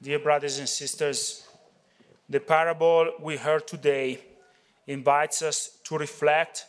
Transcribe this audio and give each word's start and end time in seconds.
Dear 0.00 0.20
brothers 0.20 0.60
and 0.60 0.68
sisters, 0.68 1.44
the 2.28 2.38
parable 2.38 3.14
we 3.20 3.36
heard 3.36 3.66
today 3.66 4.20
invites 4.86 5.42
us 5.42 5.78
to 5.82 5.98
reflect 5.98 6.66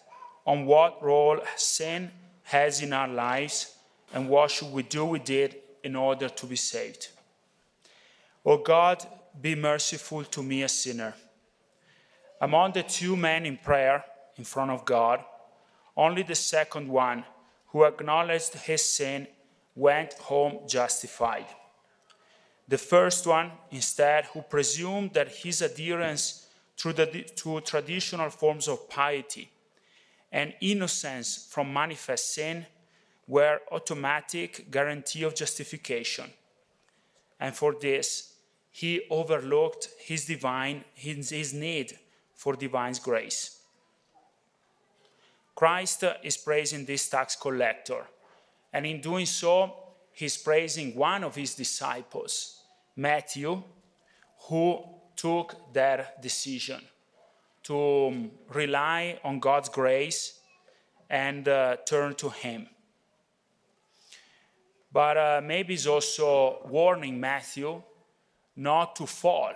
on 0.47 0.65
what 0.65 1.03
role 1.03 1.39
sin 1.55 2.09
has 2.45 2.81
in 2.81 2.91
our 2.91 3.07
lives 3.07 3.75
and 4.15 4.27
what 4.27 4.49
should 4.49 4.71
we 4.71 4.81
do 4.81 5.05
with 5.05 5.29
it 5.29 5.63
in 5.83 5.95
order 5.95 6.27
to 6.27 6.45
be 6.47 6.55
saved. 6.55 7.09
O 8.43 8.57
God, 8.57 9.05
be 9.39 9.53
merciful 9.53 10.23
to 10.23 10.41
me, 10.41 10.63
a 10.63 10.67
sinner. 10.67 11.13
Among 12.41 12.71
the 12.71 12.81
two 12.81 13.15
men 13.15 13.45
in 13.45 13.57
prayer 13.57 14.03
in 14.37 14.43
front 14.43 14.71
of 14.71 14.85
God, 14.85 15.23
only 15.95 16.23
the 16.23 16.33
second 16.33 16.87
one, 16.87 17.23
who 17.67 17.83
acknowledged 17.83 18.55
his 18.55 18.83
sin, 18.83 19.27
went 19.75 20.13
home 20.13 20.67
justified. 20.67 21.45
The 22.69 22.77
first 22.77 23.25
one, 23.25 23.51
instead, 23.71 24.25
who 24.25 24.43
presumed 24.43 25.13
that 25.15 25.29
his 25.29 25.63
adherence 25.63 26.47
to, 26.77 26.93
the, 26.93 27.05
to 27.35 27.61
traditional 27.61 28.29
forms 28.29 28.67
of 28.67 28.87
piety 28.87 29.49
and 30.31 30.53
innocence 30.61 31.47
from 31.49 31.73
manifest 31.73 32.35
sin 32.35 32.67
were 33.27 33.59
automatic 33.71 34.69
guarantee 34.69 35.23
of 35.23 35.33
justification. 35.33 36.29
And 37.39 37.55
for 37.55 37.73
this, 37.73 38.33
he 38.71 39.01
overlooked 39.09 39.89
his 39.99 40.25
divine 40.25 40.83
his, 40.93 41.31
his 41.31 41.53
need 41.55 41.97
for 42.35 42.55
divine 42.55 42.93
grace. 43.01 43.61
Christ 45.55 46.03
is 46.23 46.37
praising 46.37 46.85
this 46.85 47.09
tax 47.09 47.35
collector, 47.35 48.05
and 48.71 48.85
in 48.85 49.01
doing 49.01 49.25
so, 49.25 49.73
he's 50.13 50.37
praising 50.37 50.95
one 50.95 51.23
of 51.23 51.35
his 51.35 51.55
disciples, 51.55 52.58
Matthew, 52.99 53.63
who 54.49 54.83
took 55.15 55.73
their 55.73 56.09
decision 56.21 56.81
to 57.63 58.29
rely 58.53 59.17
on 59.23 59.39
God's 59.39 59.69
grace 59.69 60.39
and 61.09 61.47
uh, 61.47 61.77
turn 61.85 62.15
to 62.15 62.29
him. 62.29 62.67
But 64.91 65.15
uh, 65.17 65.41
maybe 65.41 65.73
he's 65.73 65.87
also 65.87 66.59
warning 66.67 67.19
Matthew 67.21 67.81
not 68.57 68.97
to 68.97 69.05
fall 69.05 69.53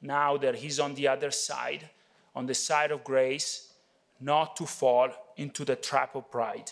now 0.00 0.38
that 0.38 0.54
he's 0.54 0.80
on 0.80 0.94
the 0.94 1.08
other 1.08 1.30
side, 1.30 1.90
on 2.34 2.46
the 2.46 2.54
side 2.54 2.92
of 2.92 3.04
grace, 3.04 3.74
not 4.20 4.56
to 4.56 4.64
fall 4.64 5.10
into 5.36 5.66
the 5.66 5.76
trap 5.76 6.16
of 6.16 6.30
pride. 6.30 6.70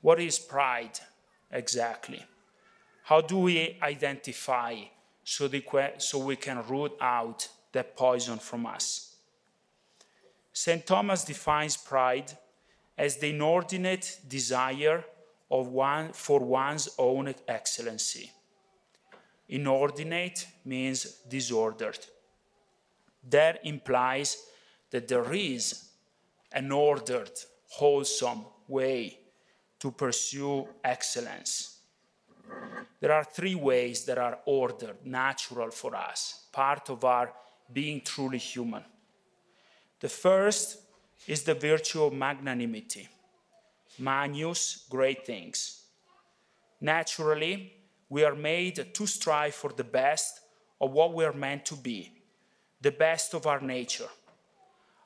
What 0.00 0.18
is 0.18 0.36
pride 0.40 0.98
exactly? 1.52 2.24
How 3.08 3.22
do 3.22 3.38
we 3.38 3.78
identify 3.82 4.74
so, 5.24 5.48
so 5.96 6.18
we 6.18 6.36
can 6.36 6.62
root 6.68 6.92
out 7.00 7.48
that 7.72 7.96
poison 7.96 8.38
from 8.38 8.66
us? 8.66 9.16
St. 10.52 10.86
Thomas 10.86 11.24
defines 11.24 11.74
pride 11.74 12.36
as 12.98 13.16
the 13.16 13.30
inordinate 13.30 14.18
desire 14.28 15.02
of 15.50 15.68
one 15.68 16.12
for 16.12 16.40
one's 16.40 16.90
own 16.98 17.34
excellency. 17.48 18.30
Inordinate 19.48 20.46
means 20.66 21.04
disordered. 21.30 22.04
That 23.26 23.60
implies 23.64 24.36
that 24.90 25.08
there 25.08 25.32
is 25.32 25.88
an 26.52 26.70
ordered, 26.70 27.32
wholesome 27.70 28.44
way 28.68 29.18
to 29.80 29.92
pursue 29.92 30.68
excellence. 30.84 31.77
There 33.00 33.12
are 33.12 33.24
three 33.24 33.54
ways 33.54 34.04
that 34.06 34.18
are 34.18 34.38
ordered, 34.44 35.04
natural 35.04 35.70
for 35.70 35.94
us, 35.94 36.46
part 36.52 36.90
of 36.90 37.04
our 37.04 37.32
being 37.72 38.00
truly 38.00 38.38
human. 38.38 38.84
The 40.00 40.08
first 40.08 40.78
is 41.26 41.42
the 41.42 41.54
virtue 41.54 42.04
of 42.04 42.12
magnanimity 42.12 43.08
magnus, 43.98 44.86
great 44.88 45.26
things. 45.26 45.82
Naturally, 46.80 47.72
we 48.08 48.24
are 48.24 48.34
made 48.34 48.94
to 48.94 49.06
strive 49.06 49.54
for 49.54 49.72
the 49.72 49.84
best 49.84 50.40
of 50.80 50.92
what 50.92 51.12
we 51.12 51.24
are 51.24 51.32
meant 51.32 51.66
to 51.66 51.74
be, 51.74 52.12
the 52.80 52.92
best 52.92 53.34
of 53.34 53.46
our 53.46 53.60
nature. 53.60 54.08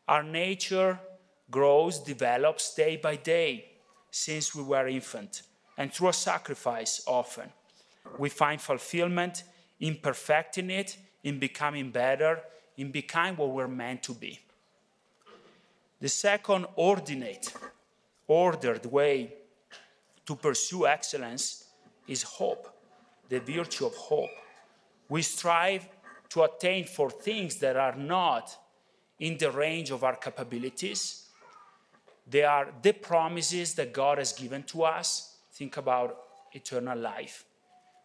Our 0.07 0.23
nature 0.23 1.01
grows, 1.51 1.99
develops 1.99 2.75
day 2.75 2.97
by 2.97 3.17
day 3.17 3.73
since 4.11 4.55
we 4.55 4.63
were 4.63 4.87
infant, 4.87 5.43
and 5.77 5.93
through 5.93 6.09
a 6.09 6.13
sacrifice 6.13 7.03
often. 7.07 7.49
We 8.19 8.29
find 8.29 8.61
fulfillment 8.61 9.45
in 9.81 9.97
perfecting 9.97 10.71
it, 10.71 10.97
in 11.25 11.39
becoming 11.39 11.91
better, 11.91 12.41
in 12.77 12.91
becoming 12.91 13.37
what 13.37 13.51
we're 13.51 13.69
meant 13.69 14.03
to 14.05 14.13
be. 14.13 14.41
The 16.01 16.09
second 16.09 16.67
ordinate 16.77 17.53
ordered 18.27 18.87
way 18.87 19.35
to 20.27 20.37
pursue 20.37 20.87
excellence 20.87 21.65
is 22.09 22.23
hope, 22.23 22.69
the 23.29 23.41
virtue 23.41 23.87
of 23.87 23.95
hope. 23.95 24.31
We 25.09 25.23
strive 25.23 25.89
to 26.31 26.43
attain 26.43 26.87
for 26.87 27.11
things 27.11 27.57
that 27.57 27.77
are 27.77 27.95
not 27.95 28.57
in 29.21 29.37
the 29.39 29.51
range 29.51 29.91
of 29.91 30.03
our 30.03 30.17
capabilities. 30.17 31.29
They 32.27 32.43
are 32.43 32.73
the 32.83 32.93
promises 32.93 33.75
that 33.75 33.93
God 33.93 34.19
has 34.19 34.33
given 34.33 34.63
to 34.65 34.85
us. 34.85 35.32
Think 35.53 35.77
about 35.77 36.19
eternal 36.53 36.99
life. 36.99 37.45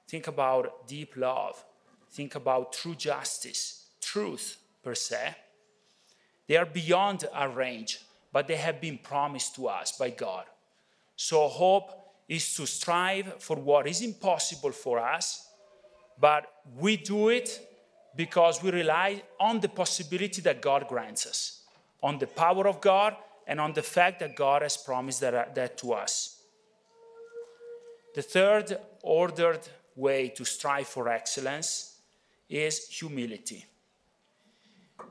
Think 0.08 0.28
about 0.28 0.88
deep 0.88 1.16
love. 1.18 1.64
Think 2.12 2.36
about 2.36 2.74
true 2.74 2.96
justice, 2.96 3.88
truth 4.02 4.58
per 4.84 4.96
se. 4.96 5.36
They 6.48 6.56
are 6.56 6.66
beyond 6.66 7.26
our 7.34 7.50
range 7.50 8.00
but 8.38 8.48
they 8.48 8.56
have 8.56 8.80
been 8.80 8.98
promised 8.98 9.56
to 9.56 9.68
us 9.68 9.94
by 9.98 10.10
God. 10.12 10.46
So, 11.16 11.48
hope 11.48 11.92
is 12.28 12.54
to 12.56 12.68
strive 12.68 13.42
for 13.42 13.58
what 13.58 13.88
is 13.88 14.02
impossible 14.02 14.72
for 14.72 15.00
us, 15.00 15.48
but 16.20 16.46
we 16.80 16.98
do 16.98 17.30
it 17.30 17.60
because 18.16 18.62
we 18.62 18.72
rely 18.72 19.24
on 19.40 19.60
the 19.60 19.70
possibility 19.70 20.42
that 20.42 20.62
God 20.62 20.88
grants 20.88 21.26
us, 21.26 21.62
on 22.04 22.20
the 22.20 22.28
power 22.28 22.68
of 22.68 22.82
God, 22.82 23.16
and 23.48 23.60
on 23.60 23.74
the 23.74 23.82
fact 23.82 24.20
that 24.20 24.36
God 24.36 24.62
has 24.62 24.76
promised 24.76 25.22
that, 25.22 25.56
that 25.56 25.78
to 25.80 25.94
us. 25.94 26.37
The 28.18 28.24
third 28.24 28.80
ordered 29.04 29.60
way 29.96 30.30
to 30.30 30.44
strive 30.44 30.88
for 30.88 31.08
excellence 31.08 32.00
is 32.50 32.88
humility. 32.88 33.64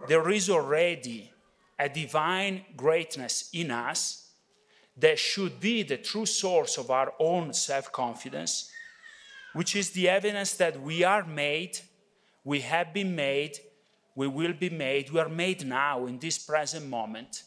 There 0.08 0.28
is 0.28 0.50
already 0.50 1.30
a 1.78 1.88
divine 1.88 2.64
greatness 2.76 3.48
in 3.52 3.70
us 3.70 4.30
that 4.96 5.20
should 5.20 5.60
be 5.60 5.84
the 5.84 5.98
true 5.98 6.26
source 6.26 6.78
of 6.78 6.90
our 6.90 7.14
own 7.20 7.52
self 7.52 7.92
confidence, 7.92 8.72
which 9.52 9.76
is 9.76 9.90
the 9.90 10.08
evidence 10.08 10.54
that 10.54 10.82
we 10.82 11.04
are 11.04 11.24
made, 11.24 11.78
we 12.42 12.58
have 12.62 12.92
been 12.92 13.14
made, 13.14 13.56
we 14.16 14.26
will 14.26 14.52
be 14.52 14.70
made, 14.70 15.10
we 15.10 15.20
are 15.20 15.28
made 15.28 15.64
now 15.64 16.06
in 16.06 16.18
this 16.18 16.40
present 16.40 16.88
moment, 16.88 17.44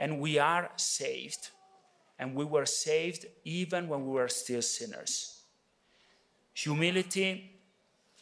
and 0.00 0.18
we 0.18 0.36
are 0.40 0.68
saved. 0.74 1.50
And 2.20 2.34
we 2.34 2.44
were 2.44 2.66
saved 2.66 3.24
even 3.44 3.88
when 3.88 4.06
we 4.06 4.12
were 4.12 4.28
still 4.28 4.60
sinners. 4.60 5.40
Humility 6.52 7.58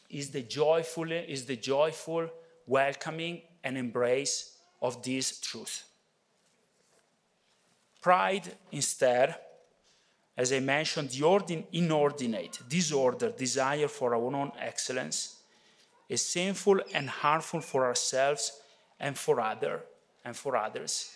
is 0.09 0.31
the 0.31 0.43
joyful, 0.43 1.11
is 1.11 1.47
the 1.47 1.57
joyful 1.57 2.31
welcoming 2.65 3.43
and 3.65 3.77
embrace 3.77 4.57
of 4.81 5.03
this 5.03 5.41
truth. 5.41 5.85
Pride, 8.01 8.55
instead, 8.71 9.35
as 10.37 10.53
I 10.53 10.61
mentioned, 10.61 11.11
the 11.11 11.23
ordin- 11.23 11.67
inordinate, 11.73 12.61
disorder, 12.69 13.31
desire 13.31 13.89
for 13.89 14.15
our 14.15 14.23
own 14.23 14.53
excellence, 14.61 15.41
is 16.09 16.23
sinful 16.23 16.81
and 16.95 17.11
harmful 17.11 17.61
for 17.61 17.85
ourselves 17.85 18.53
and 19.01 19.19
for 19.19 19.41
other 19.41 19.83
and 20.25 20.37
for 20.37 20.57
others, 20.57 21.11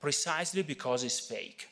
precisely 0.00 0.62
because 0.62 1.02
it's 1.02 1.18
fake. 1.18 1.68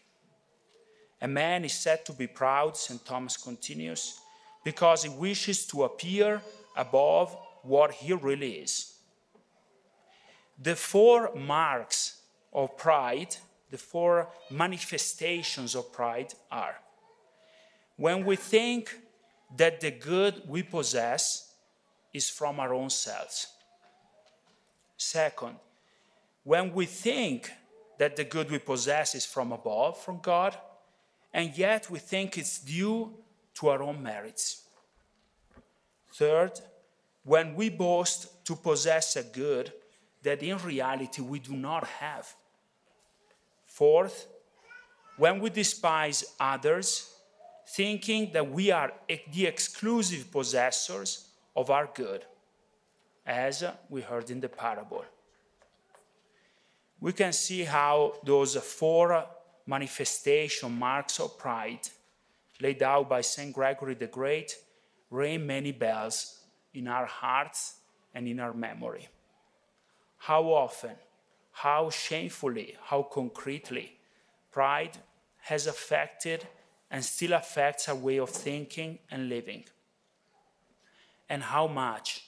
A 1.20 1.29
man 1.29 1.65
is 1.65 1.73
said 1.73 2.05
to 2.06 2.12
be 2.12 2.26
proud, 2.26 2.76
St. 2.76 3.05
Thomas 3.05 3.37
continues, 3.37 4.20
because 4.65 5.03
he 5.03 5.09
wishes 5.09 5.67
to 5.67 5.85
appear 5.85 6.41
above 6.76 7.37
what 7.62 7.93
he 7.93 8.12
really 8.12 8.53
is. 8.53 8.94
The 10.61 10.76
four 10.76 11.35
marks 11.35 12.20
of 12.53 12.76
pride, 12.76 13.37
the 13.70 13.79
four 13.79 14.29
manifestations 14.50 15.75
of 15.75 15.93
pride 15.93 16.35
are 16.50 16.76
when 17.97 18.25
we 18.25 18.37
think 18.37 18.97
that 19.56 19.81
the 19.81 19.91
good 19.91 20.43
we 20.47 20.62
possess 20.62 21.53
is 22.12 22.31
from 22.31 22.61
our 22.61 22.73
own 22.73 22.88
selves. 22.88 23.49
Second, 24.97 25.56
when 26.44 26.73
we 26.73 26.87
think 26.87 27.50
that 27.99 28.17
the 28.17 28.25
good 28.25 28.50
we 28.50 28.59
possess 28.59 29.15
is 29.15 29.26
from 29.26 29.53
above, 29.53 30.00
from 30.00 30.20
God, 30.20 30.56
and 31.38 31.56
yet 31.56 31.88
we 31.88 32.00
think 32.00 32.37
it's 32.37 32.58
due 32.58 33.14
to 33.55 33.69
our 33.69 33.81
own 33.81 34.02
merits. 34.02 34.64
Third, 36.12 36.58
when 37.23 37.55
we 37.55 37.69
boast 37.69 38.44
to 38.46 38.56
possess 38.56 39.14
a 39.14 39.23
good 39.23 39.73
that 40.25 40.43
in 40.43 40.58
reality 40.58 41.23
we 41.23 41.38
do 41.38 41.52
not 41.52 41.87
have. 41.87 42.26
Fourth, 43.67 44.26
when 45.17 45.38
we 45.38 45.50
despise 45.50 46.25
others, 46.40 47.08
thinking 47.69 48.32
that 48.32 48.50
we 48.50 48.73
are 48.73 48.93
the 49.32 49.46
exclusive 49.46 50.32
possessors 50.32 51.29
of 51.55 51.70
our 51.70 51.88
good, 51.94 52.25
as 53.25 53.62
we 53.88 54.00
heard 54.00 54.29
in 54.29 54.41
the 54.41 54.49
parable. 54.49 55.05
We 56.99 57.12
can 57.12 57.32
see 57.32 57.62
how 57.62 58.14
those 58.25 58.56
four 58.56 59.25
manifestation 59.69 60.73
marks 60.73 61.20
of 61.20 61.38
pride 61.38 61.87
laid 62.61 62.82
out 62.82 63.09
by 63.09 63.20
St. 63.20 63.53
Gregory 63.53 63.94
the 63.94 64.06
Great 64.06 64.56
ring 65.11 65.47
many 65.47 65.73
bells 65.73 66.41
in 66.73 66.88
our 66.88 67.05
hearts 67.05 67.75
and 68.15 68.26
in 68.26 68.41
our 68.41 68.55
memory. 68.55 69.06
How 70.17 70.44
often, 70.44 70.97
how 71.53 71.91
shamefully, 71.91 72.76
how 72.82 73.03
concretely 73.03 73.99
pride 74.50 74.97
has 75.43 75.67
affected 75.67 76.47
and 76.91 77.05
still 77.05 77.35
affects 77.35 77.88
our 77.91 77.94
way 77.94 78.19
of 78.19 78.31
thinking 78.31 78.99
and 79.11 79.29
living, 79.29 79.65
and 81.29 81.43
how 81.43 81.67
much 81.67 82.25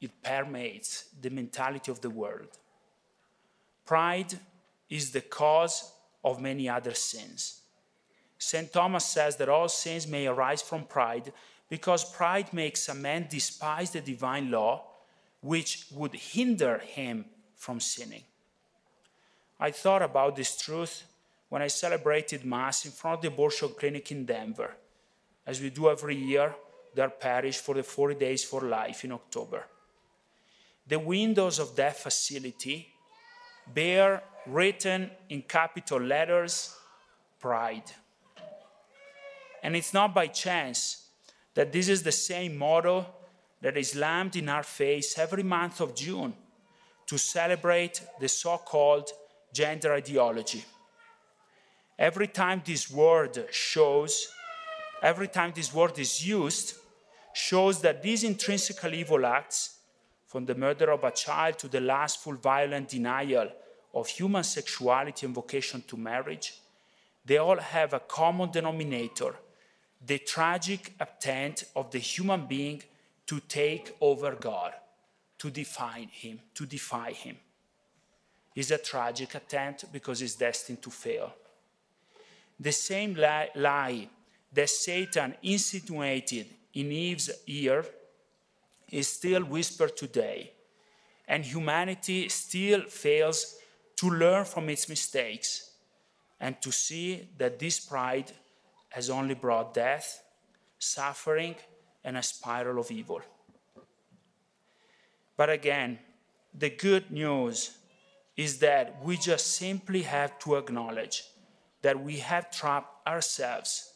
it 0.00 0.12
permeates 0.22 1.06
the 1.20 1.30
mentality 1.30 1.90
of 1.90 2.00
the 2.00 2.10
world. 2.10 2.56
Pride 3.84 4.38
is 4.88 5.10
the 5.10 5.20
cause 5.20 5.93
of 6.24 6.40
many 6.40 6.68
other 6.68 6.94
sins. 6.94 7.60
St. 8.38 8.72
Thomas 8.72 9.04
says 9.04 9.36
that 9.36 9.48
all 9.48 9.68
sins 9.68 10.06
may 10.06 10.26
arise 10.26 10.62
from 10.62 10.84
pride 10.84 11.32
because 11.68 12.04
pride 12.04 12.52
makes 12.52 12.88
a 12.88 12.94
man 12.94 13.26
despise 13.30 13.90
the 13.90 14.00
divine 14.00 14.50
law, 14.50 14.84
which 15.40 15.86
would 15.92 16.14
hinder 16.14 16.78
him 16.78 17.24
from 17.56 17.80
sinning. 17.80 18.24
I 19.60 19.70
thought 19.70 20.02
about 20.02 20.36
this 20.36 20.56
truth 20.56 21.04
when 21.48 21.62
I 21.62 21.68
celebrated 21.68 22.44
Mass 22.44 22.84
in 22.84 22.90
front 22.90 23.18
of 23.18 23.22
the 23.22 23.28
abortion 23.28 23.68
clinic 23.78 24.10
in 24.10 24.24
Denver, 24.24 24.74
as 25.46 25.60
we 25.60 25.70
do 25.70 25.88
every 25.88 26.16
year, 26.16 26.54
their 26.94 27.10
parish 27.10 27.58
for 27.58 27.74
the 27.74 27.82
40 27.82 28.14
Days 28.16 28.44
for 28.44 28.62
Life 28.62 29.04
in 29.04 29.12
October. 29.12 29.64
The 30.86 30.98
windows 30.98 31.58
of 31.58 31.76
that 31.76 31.96
facility 31.96 32.93
bear 33.72 34.22
written 34.46 35.10
in 35.28 35.42
capital 35.42 36.00
letters 36.00 36.76
pride. 37.40 37.90
And 39.62 39.74
it's 39.74 39.94
not 39.94 40.14
by 40.14 40.26
chance 40.26 41.08
that 41.54 41.72
this 41.72 41.88
is 41.88 42.02
the 42.02 42.12
same 42.12 42.56
motto 42.56 43.06
that 43.62 43.76
is 43.76 43.92
slammed 43.92 44.36
in 44.36 44.48
our 44.48 44.62
face 44.62 45.18
every 45.18 45.42
month 45.42 45.80
of 45.80 45.94
June 45.94 46.34
to 47.06 47.18
celebrate 47.18 48.02
the 48.20 48.28
so 48.28 48.58
called 48.58 49.10
gender 49.52 49.94
ideology. 49.94 50.64
Every 51.98 52.26
time 52.26 52.60
this 52.64 52.90
word 52.90 53.46
shows, 53.50 54.28
every 55.02 55.28
time 55.28 55.52
this 55.54 55.72
word 55.72 55.98
is 55.98 56.26
used, 56.26 56.74
shows 57.32 57.80
that 57.82 58.02
these 58.02 58.24
intrinsically 58.24 59.00
evil 59.00 59.24
acts, 59.24 59.78
from 60.34 60.46
the 60.46 60.54
murder 60.56 60.90
of 60.90 61.04
a 61.04 61.12
child 61.12 61.56
to 61.60 61.68
the 61.68 61.80
lustful, 61.80 62.32
violent 62.32 62.88
denial 62.88 63.48
of 63.94 64.08
human 64.08 64.42
sexuality 64.42 65.26
and 65.26 65.32
vocation 65.32 65.80
to 65.86 65.96
marriage, 65.96 66.54
they 67.24 67.36
all 67.36 67.58
have 67.58 67.92
a 67.92 68.00
common 68.00 68.50
denominator 68.50 69.36
the 70.04 70.18
tragic 70.18 70.92
attempt 70.98 71.66
of 71.76 71.88
the 71.92 72.00
human 72.00 72.46
being 72.46 72.82
to 73.28 73.38
take 73.38 73.94
over 74.00 74.34
God, 74.34 74.72
to 75.38 75.50
define 75.50 76.08
Him, 76.08 76.40
to 76.52 76.66
defy 76.66 77.12
Him. 77.12 77.36
It's 78.56 78.72
a 78.72 78.78
tragic 78.78 79.36
attempt 79.36 79.92
because 79.92 80.20
it's 80.20 80.34
destined 80.34 80.82
to 80.82 80.90
fail. 80.90 81.32
The 82.58 82.72
same 82.72 83.14
lie, 83.14 83.50
lie 83.54 84.08
that 84.52 84.68
Satan 84.68 85.36
insinuated 85.44 86.48
in 86.72 86.90
Eve's 86.90 87.30
ear 87.46 87.84
is 88.90 89.08
still 89.08 89.42
whispered 89.42 89.96
today, 89.96 90.52
and 91.26 91.44
humanity 91.44 92.28
still 92.28 92.82
fails 92.82 93.56
to 93.96 94.10
learn 94.10 94.44
from 94.44 94.68
its 94.68 94.88
mistakes 94.88 95.70
and 96.40 96.60
to 96.60 96.70
see 96.72 97.28
that 97.38 97.58
this 97.58 97.80
pride 97.80 98.30
has 98.90 99.10
only 99.10 99.34
brought 99.34 99.74
death, 99.74 100.22
suffering, 100.78 101.54
and 102.04 102.16
a 102.16 102.22
spiral 102.22 102.78
of 102.78 102.90
evil. 102.90 103.22
But 105.36 105.50
again, 105.50 105.98
the 106.52 106.70
good 106.70 107.10
news 107.10 107.76
is 108.36 108.58
that 108.58 109.02
we 109.02 109.16
just 109.16 109.54
simply 109.54 110.02
have 110.02 110.38
to 110.40 110.56
acknowledge 110.56 111.24
that 111.82 112.00
we 112.00 112.18
have 112.18 112.50
trapped 112.50 113.06
ourselves 113.06 113.92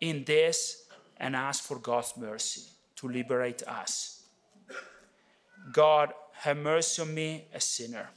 in 0.00 0.24
this 0.24 0.84
and 1.16 1.34
ask 1.34 1.64
for 1.64 1.78
God's 1.78 2.14
mercy 2.16 2.62
to 2.96 3.08
liberate 3.08 3.62
us. 3.64 4.15
God, 5.72 6.12
have 6.32 6.56
mercy 6.56 7.02
on 7.02 7.14
me, 7.14 7.48
a 7.52 7.60
sinner. 7.60 8.08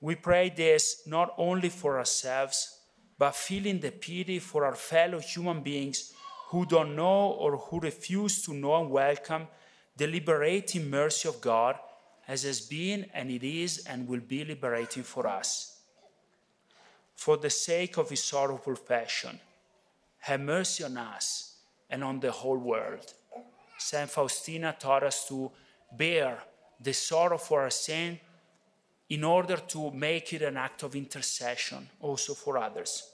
We 0.00 0.14
pray 0.14 0.50
this 0.50 1.02
not 1.06 1.34
only 1.36 1.68
for 1.68 1.98
ourselves, 1.98 2.78
but 3.18 3.34
feeling 3.34 3.80
the 3.80 3.90
pity 3.90 4.38
for 4.38 4.64
our 4.64 4.74
fellow 4.74 5.18
human 5.18 5.62
beings 5.62 6.14
who 6.48 6.64
don't 6.64 6.96
know 6.96 7.32
or 7.38 7.56
who 7.56 7.80
refuse 7.80 8.42
to 8.42 8.54
know 8.54 8.80
and 8.80 8.90
welcome 8.90 9.46
the 9.96 10.06
liberating 10.06 10.88
mercy 10.88 11.28
of 11.28 11.40
God 11.40 11.76
as 12.26 12.44
has 12.44 12.60
been 12.60 13.06
and 13.12 13.30
it 13.30 13.44
is 13.44 13.84
and 13.86 14.08
will 14.08 14.20
be 14.20 14.44
liberating 14.44 15.02
for 15.02 15.26
us. 15.26 15.80
For 17.14 17.36
the 17.36 17.50
sake 17.50 17.98
of 17.98 18.08
his 18.08 18.22
sorrowful 18.22 18.76
passion, 18.76 19.38
have 20.20 20.40
mercy 20.40 20.84
on 20.84 20.96
us 20.96 21.56
and 21.90 22.02
on 22.02 22.20
the 22.20 22.32
whole 22.32 22.56
world. 22.56 23.12
Saint 23.76 24.08
Faustina 24.08 24.74
taught 24.78 25.02
us 25.02 25.28
to 25.28 25.50
bear 25.96 26.38
the 26.80 26.92
sorrow 26.92 27.38
for 27.38 27.62
our 27.62 27.70
sin 27.70 28.18
in 29.08 29.24
order 29.24 29.56
to 29.56 29.90
make 29.90 30.32
it 30.32 30.42
an 30.42 30.56
act 30.56 30.82
of 30.82 30.94
intercession 30.94 31.88
also 32.00 32.34
for 32.34 32.56
others. 32.58 33.10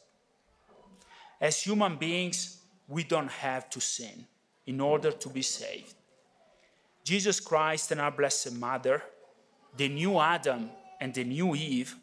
As 1.41 1.63
human 1.63 1.97
beings, 1.97 2.59
we 2.89 3.03
don't 3.03 3.31
have 3.31 3.69
to 3.71 3.81
sin 3.81 4.27
in 4.67 4.81
order 4.81 5.13
to 5.13 5.29
be 5.29 5.43
saved. 5.43 5.95
Jesus 7.05 7.41
Christ 7.41 7.93
and 7.93 8.01
our 8.01 8.11
Blessed 8.11 8.53
Mother, 8.55 9.03
the 9.77 9.89
new 9.89 10.19
Adam 10.19 10.71
and 11.01 11.15
the 11.15 11.25
new 11.25 11.55
Eve, 11.55 11.95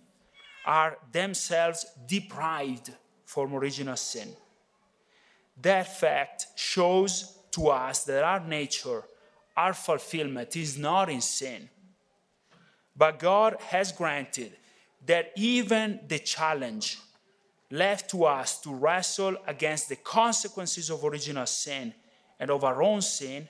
are 0.66 0.98
themselves 1.12 1.86
deprived 2.08 2.92
from 3.26 3.54
original 3.54 3.98
sin. 3.98 4.30
That 5.62 6.00
fact 6.00 6.48
shows 6.56 7.38
to 7.52 7.68
us 7.68 8.06
that 8.06 8.24
our 8.24 8.40
nature, 8.40 9.04
our 9.56 9.74
fulfillment 9.74 10.56
is 10.56 10.78
not 10.78 11.10
in 11.10 11.22
sin, 11.22 11.70
but 12.96 13.20
God 13.20 13.58
has 13.68 13.92
granted 13.92 14.54
that 15.06 15.32
even 15.36 16.00
the 16.08 16.20
challenge 16.20 16.98
left 17.70 18.10
to 18.12 18.26
us 18.26 18.60
to 18.62 18.74
wrestle 18.74 19.36
against 19.48 19.90
the 19.90 19.96
consequences 19.96 20.90
of 20.90 21.04
original 21.04 21.46
sin 21.46 21.94
and 22.40 22.52
of 22.52 22.64
our 22.64 22.82
own 22.84 23.02
sin 23.02 23.48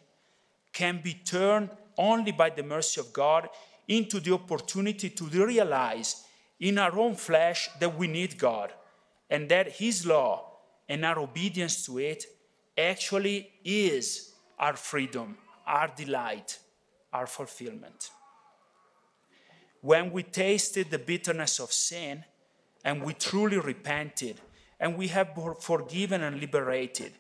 can 0.71 1.01
be 1.03 1.13
turned 1.13 1.69
only 1.97 2.31
by 2.31 2.49
the 2.49 2.63
mercy 2.63 2.99
of 2.99 3.13
God 3.13 3.49
into 3.87 4.19
the 4.19 4.33
opportunity 4.33 5.09
to 5.09 5.25
realize 5.25 6.23
in 6.59 6.77
our 6.77 6.97
own 6.97 7.15
flesh 7.15 7.69
that 7.79 7.97
we 7.97 8.07
need 8.07 8.37
God 8.37 8.71
and 9.29 9.49
that 9.49 9.73
His 9.73 10.05
law 10.05 10.51
and 10.87 11.05
our 11.05 11.19
obedience 11.19 11.85
to 11.85 11.99
it 11.99 12.25
actually 12.77 13.49
is 13.63 14.33
our 14.57 14.75
freedom, 14.75 15.37
our 15.65 15.91
delight, 15.95 16.59
our 17.11 17.27
fulfillment 17.27 18.11
when 19.83 20.13
we 20.13 20.23
tasted 20.23 20.89
the 20.89 20.97
bitterness 20.97 21.59
of 21.59 21.73
sin 21.73 22.23
and 22.85 23.03
we 23.03 23.13
truly 23.13 23.57
repented 23.59 24.39
and 24.79 24.97
we 24.97 25.09
have 25.09 25.37
forgiven 25.59 26.23
and 26.23 26.39
liberated, 26.39 27.11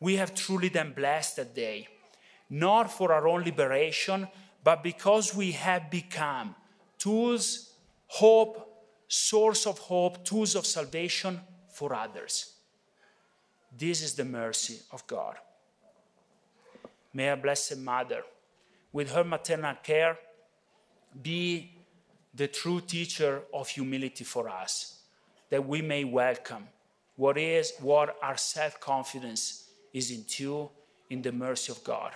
we 0.00 0.16
have 0.16 0.34
truly 0.34 0.68
then 0.68 0.92
blessed 0.92 1.36
that 1.36 1.54
day, 1.54 1.88
not 2.50 2.92
for 2.92 3.10
our 3.10 3.26
own 3.26 3.42
liberation, 3.42 4.28
but 4.62 4.82
because 4.82 5.34
we 5.34 5.52
have 5.52 5.90
become 5.90 6.54
tools, 6.98 7.72
hope, 8.06 8.84
source 9.08 9.66
of 9.66 9.78
hope, 9.78 10.22
tools 10.22 10.54
of 10.54 10.66
salvation 10.66 11.40
for 11.72 11.94
others. 11.94 12.52
This 13.78 14.02
is 14.02 14.12
the 14.12 14.26
mercy 14.26 14.80
of 14.92 15.06
God. 15.06 15.36
May 17.12 17.28
our 17.28 17.36
Blessed 17.36 17.78
Mother, 17.78 18.22
with 18.92 19.12
her 19.12 19.24
maternal 19.24 19.74
care, 19.82 20.18
be 21.22 21.72
the 22.34 22.48
true 22.48 22.80
teacher 22.80 23.42
of 23.52 23.68
humility 23.68 24.24
for 24.24 24.48
us, 24.48 25.00
that 25.50 25.66
we 25.66 25.82
may 25.82 26.04
welcome 26.04 26.68
what 27.16 27.36
is 27.36 27.72
what 27.80 28.16
our 28.22 28.36
self-confidence 28.36 29.68
is 29.92 30.10
in 30.10 30.18
into 30.18 30.70
in 31.10 31.20
the 31.22 31.32
mercy 31.32 31.72
of 31.72 31.82
God. 31.82 32.12